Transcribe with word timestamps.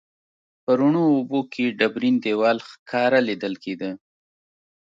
په 0.63 0.71
روڼو 0.79 1.03
اوبو 1.15 1.39
کې 1.53 1.75
ډبرین 1.79 2.15
دیوال 2.25 2.57
ښکاره 2.69 3.19
لیدل 3.27 3.53
کیده. 3.63 3.91